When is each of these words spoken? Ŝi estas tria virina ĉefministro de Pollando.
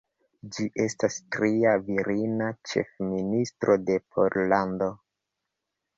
Ŝi 0.53 0.63
estas 0.85 1.17
tria 1.35 1.73
virina 1.91 2.49
ĉefministro 2.71 3.79
de 3.91 4.03
Pollando. 4.17 4.93